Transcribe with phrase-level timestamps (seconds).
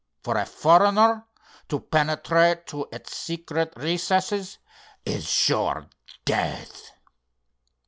[0.23, 1.27] For a foreigner
[1.69, 4.57] to penetrate to its secret recesses,
[5.05, 5.89] is sure
[6.25, 6.93] death."